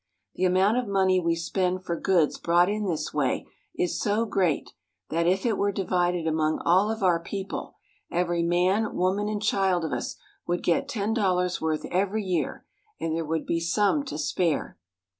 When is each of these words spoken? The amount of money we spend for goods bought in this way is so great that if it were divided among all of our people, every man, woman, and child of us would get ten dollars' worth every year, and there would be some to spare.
The 0.33 0.45
amount 0.45 0.77
of 0.77 0.87
money 0.87 1.19
we 1.19 1.35
spend 1.35 1.85
for 1.85 1.95
goods 1.95 2.39
bought 2.39 2.69
in 2.69 2.85
this 2.87 3.13
way 3.13 3.45
is 3.77 4.01
so 4.01 4.25
great 4.25 4.71
that 5.09 5.27
if 5.27 5.45
it 5.45 5.59
were 5.59 5.71
divided 5.71 6.25
among 6.25 6.59
all 6.65 6.89
of 6.89 7.03
our 7.03 7.19
people, 7.19 7.75
every 8.09 8.41
man, 8.41 8.95
woman, 8.95 9.27
and 9.29 9.43
child 9.43 9.85
of 9.85 9.93
us 9.93 10.15
would 10.47 10.63
get 10.63 10.89
ten 10.89 11.13
dollars' 11.13 11.61
worth 11.61 11.85
every 11.91 12.23
year, 12.23 12.65
and 12.99 13.15
there 13.15 13.25
would 13.25 13.45
be 13.45 13.59
some 13.59 14.03
to 14.05 14.17
spare. 14.17 14.75